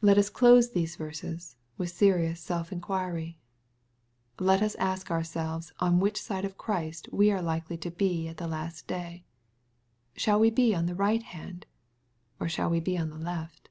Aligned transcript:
Let 0.00 0.18
us 0.18 0.30
close 0.30 0.70
these 0.70 0.94
verses 0.94 1.56
with 1.76 1.90
serious 1.90 2.40
self 2.40 2.70
inquiry. 2.70 3.40
Let 4.38 4.62
us 4.62 4.76
ask 4.76 5.10
ourselves 5.10 5.72
on 5.80 5.98
which 5.98 6.22
side 6.22 6.44
of 6.44 6.56
Christ 6.56 7.08
we 7.10 7.32
are 7.32 7.42
likely 7.42 7.76
to 7.78 7.90
be 7.90 8.28
at 8.28 8.36
the 8.36 8.46
last 8.46 8.86
day. 8.86 9.24
Shall 10.14 10.38
we 10.38 10.50
be 10.50 10.76
on 10.76 10.86
the 10.86 10.94
right 10.94 11.24
hand, 11.24 11.66
or 12.38 12.48
shall 12.48 12.70
we 12.70 12.78
be 12.78 12.96
on 12.96 13.10
the 13.10 13.18
left 13.18 13.68